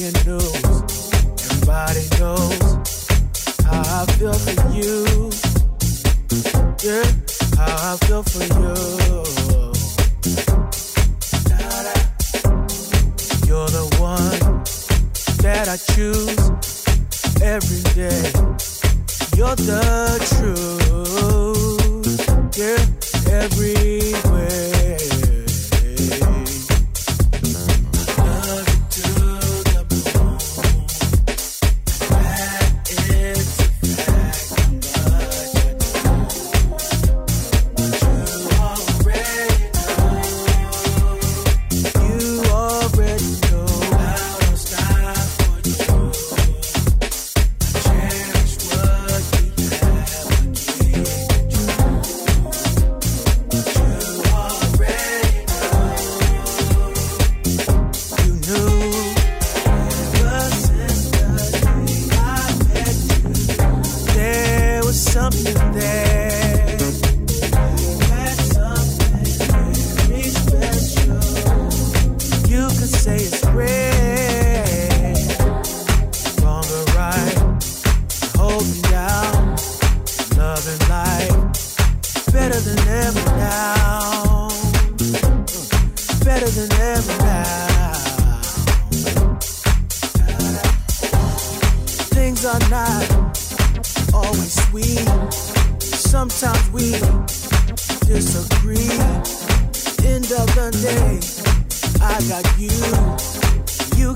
[0.00, 0.82] making news.
[1.50, 3.06] Everybody knows
[3.64, 5.30] how I feel for you.
[6.82, 7.04] Yeah,
[7.58, 8.76] how I feel for you.
[13.46, 14.40] You're the one
[15.42, 16.44] that I choose
[17.42, 18.32] every day.
[19.36, 20.98] You're the truth,
[22.56, 22.80] yeah,
[23.32, 24.79] everywhere.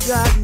[0.06, 0.43] Got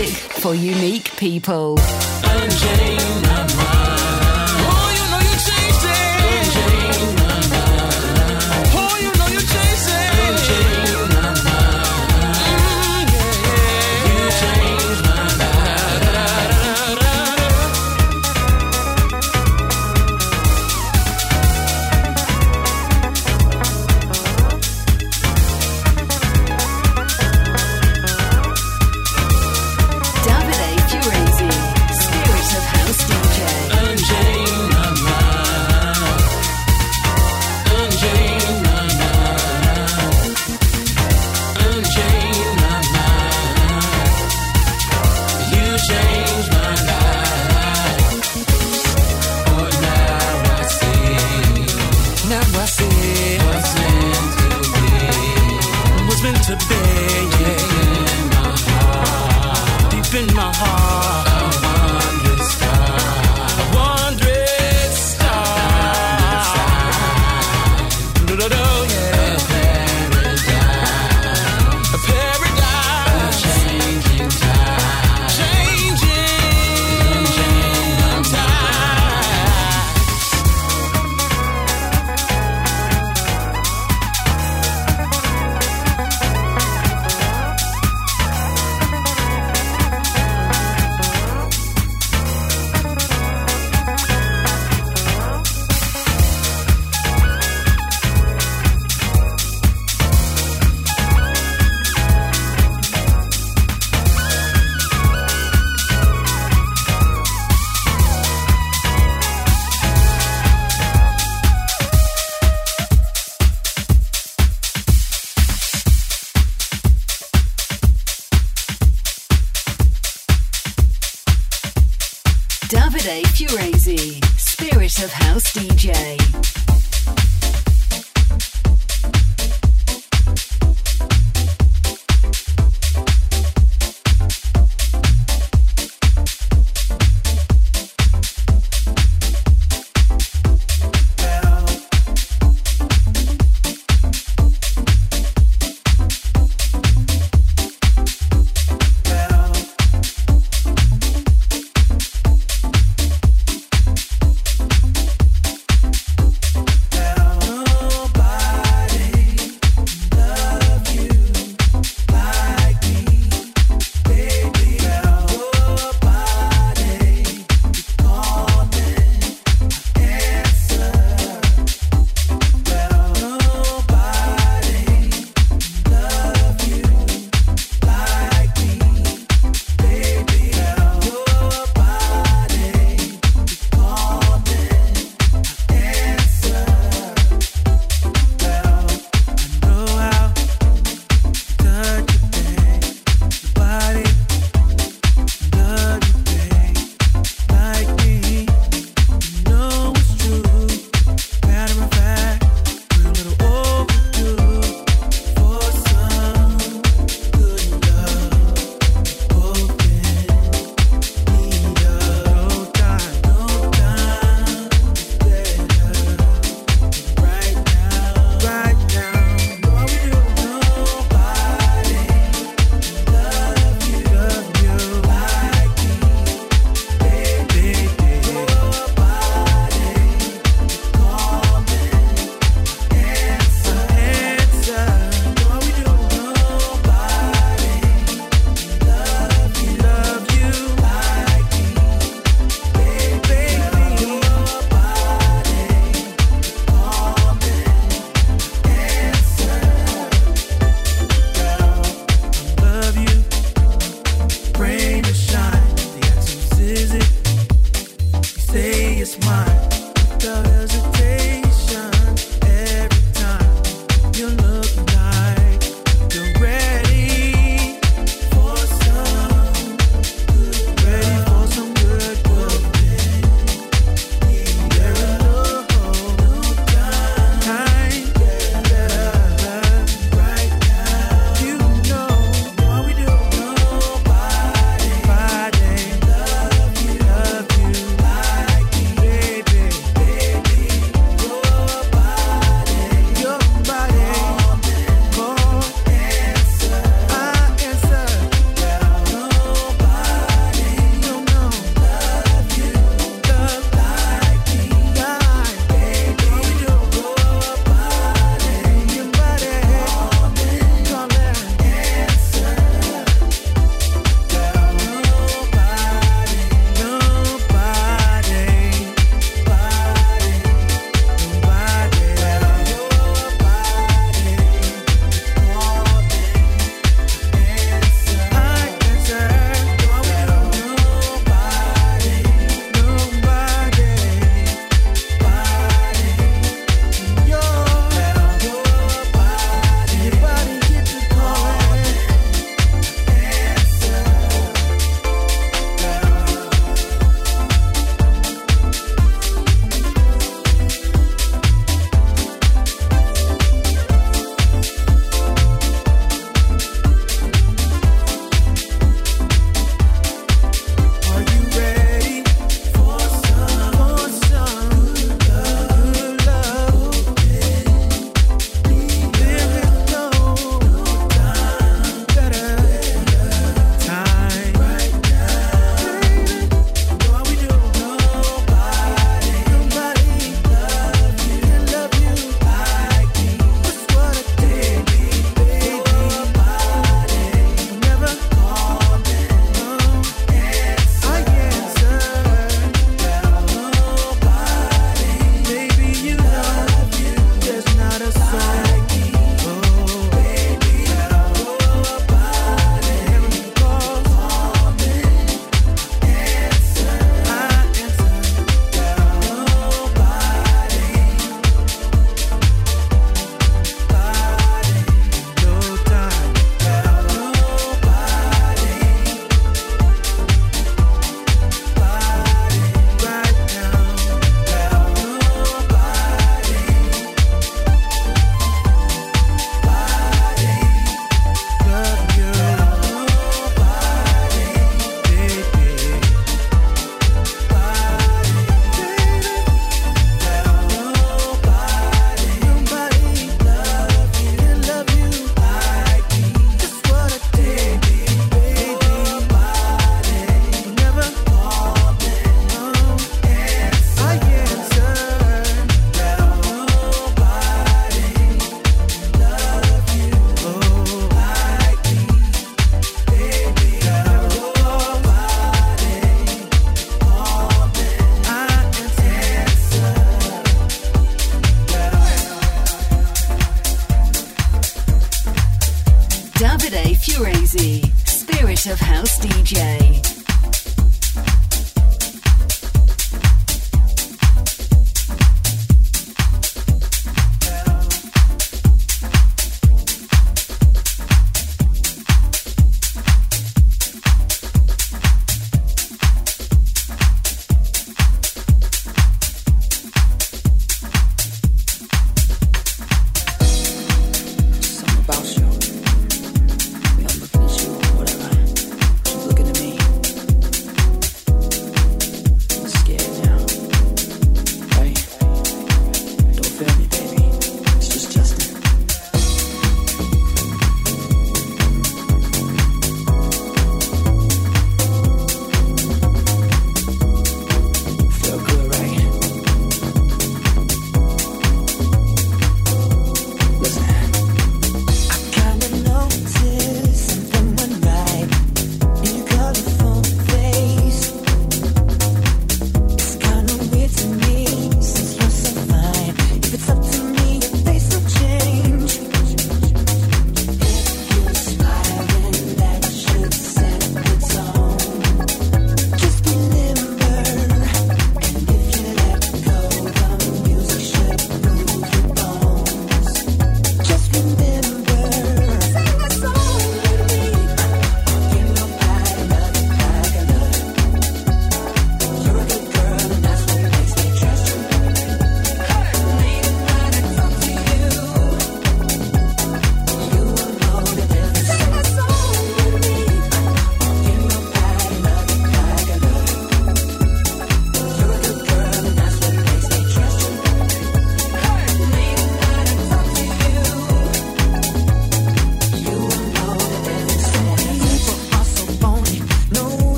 [0.00, 1.76] for unique people.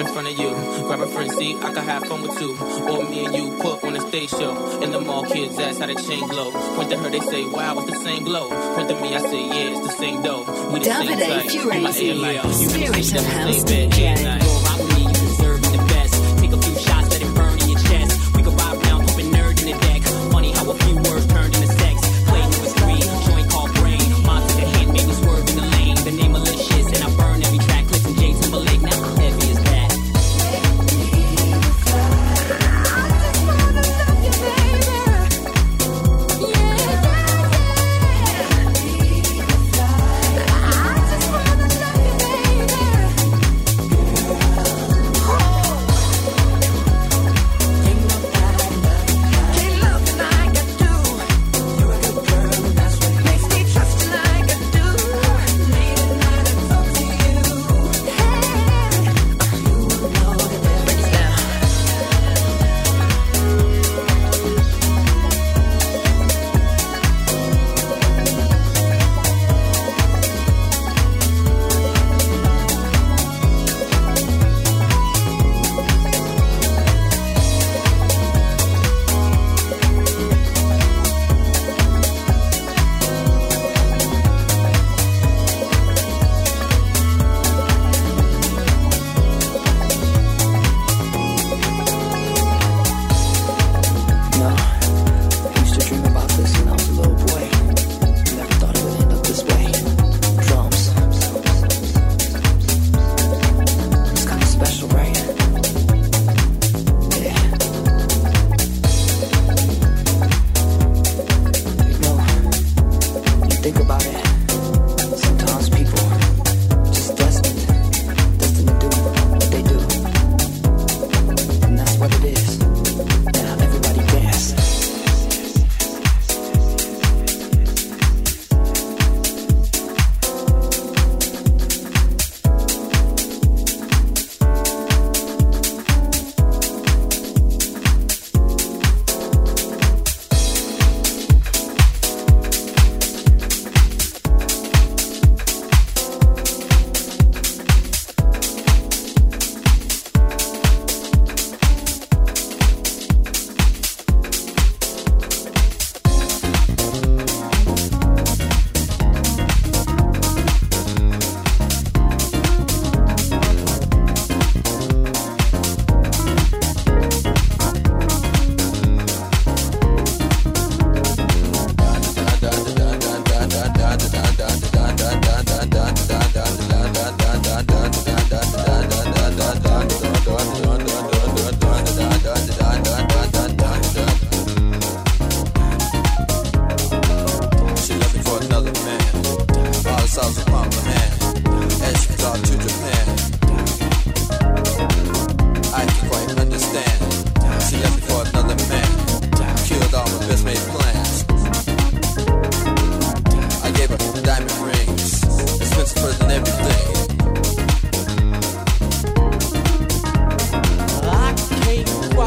[0.00, 0.48] In front of you.
[0.86, 2.56] Grab a friend, see, I can have fun with two.
[2.88, 4.80] Or me and you, put on a stage show.
[4.80, 6.52] In the mall, kids ask how the chain glow.
[6.74, 8.48] Point to her, they say, wow, it's the same glow.
[8.74, 10.70] Point to me, I say, yeah, it's the same dough.
[10.72, 11.44] We the Davide same type.
[11.44, 14.49] Davide Fiorenzi, spiritual house DJ.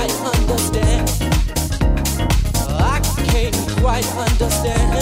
[0.08, 1.10] quite understand.
[2.80, 4.93] I can't quite understand.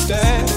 [0.00, 0.49] Understand.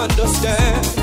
[0.00, 0.99] understand.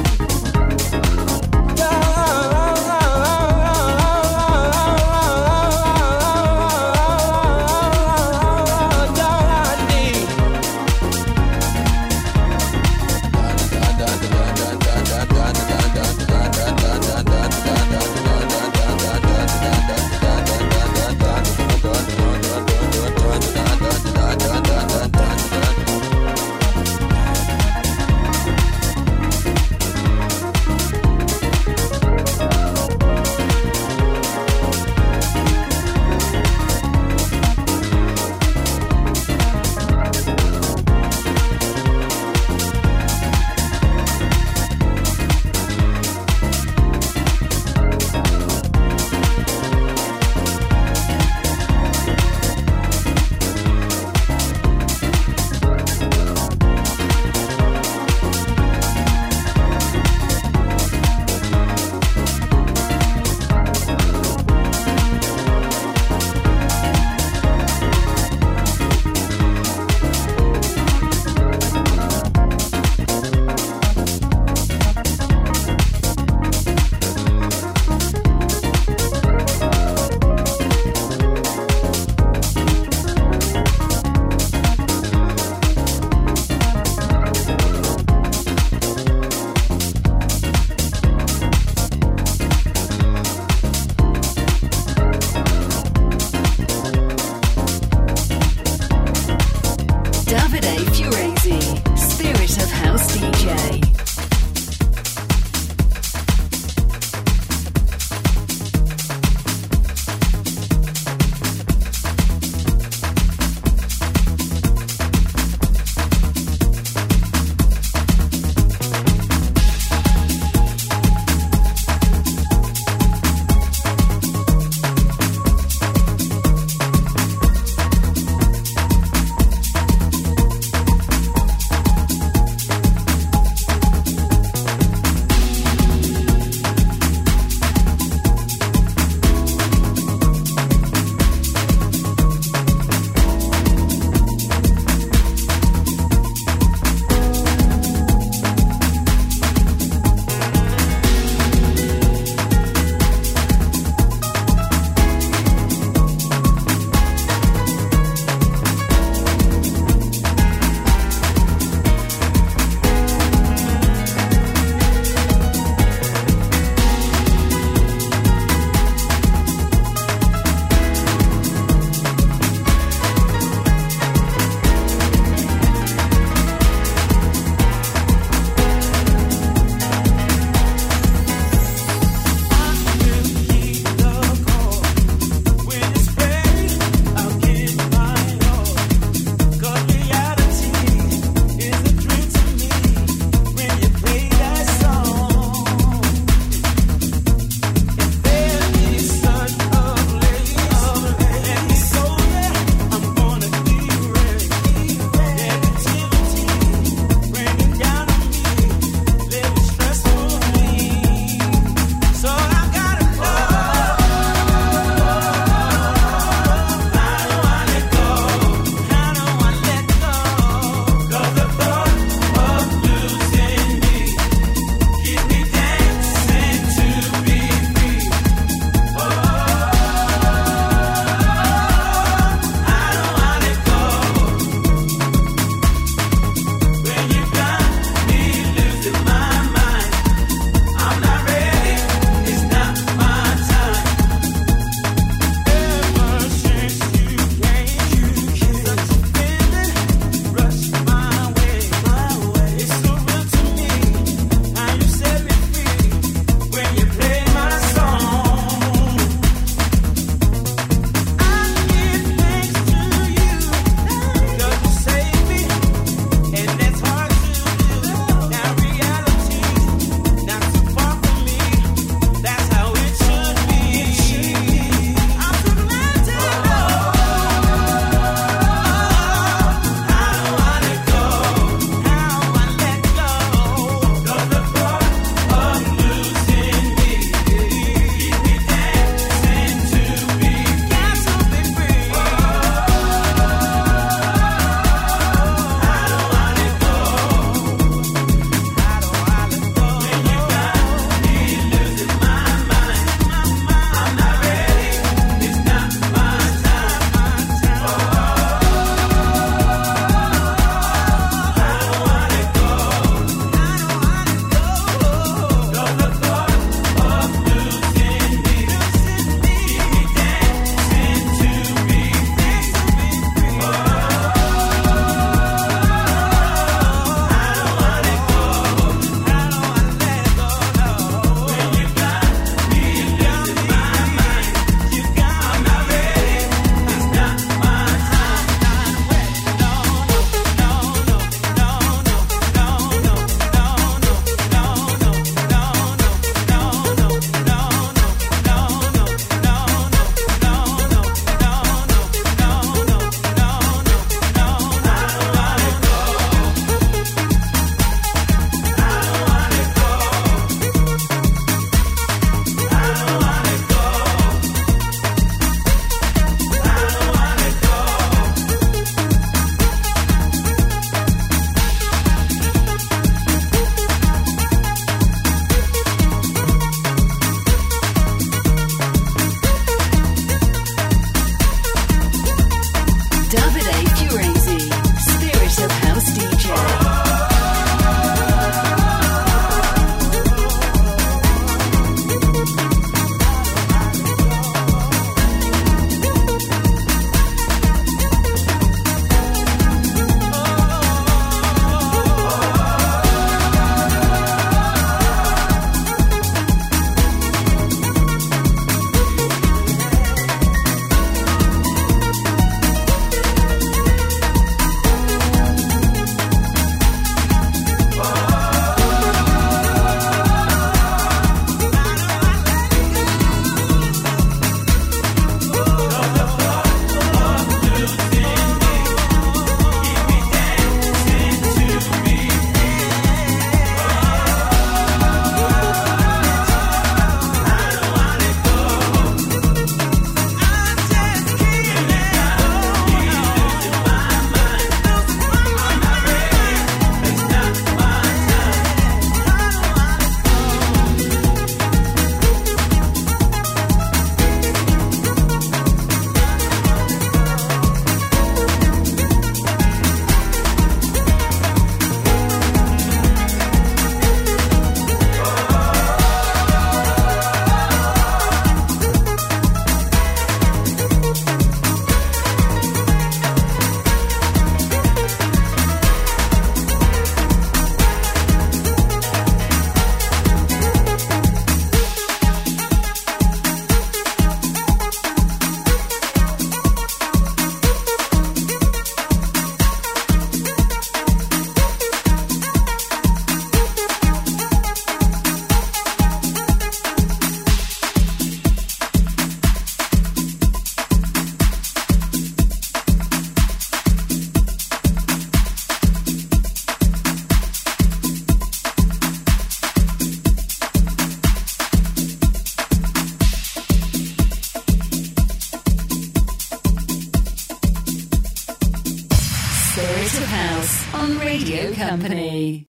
[100.28, 101.58] Davide Furezi,
[101.96, 104.07] Spirit of House DJ.